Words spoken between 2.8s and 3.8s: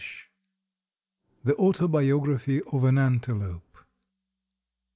AN ANTELOPE.